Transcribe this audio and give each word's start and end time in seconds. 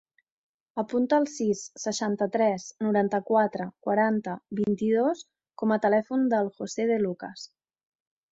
Apunta 0.83 1.17
el 1.23 1.27
sis, 1.33 1.59
seixanta-tres, 1.81 2.65
noranta-quatre, 2.85 3.67
quaranta, 3.89 4.35
vint-i-dos 4.61 5.23
com 5.63 5.75
a 5.75 5.79
telèfon 5.87 6.27
del 6.35 6.53
José 6.57 6.89
De 6.93 6.97
Lucas. 7.05 7.45